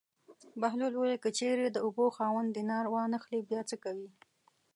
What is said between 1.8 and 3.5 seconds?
اوبو خاوند دینار وانه خلي